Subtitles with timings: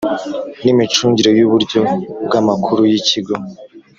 [0.63, 1.79] N Imicungire Y Uburyo
[2.25, 3.35] Bw Amakuru Y Ikigo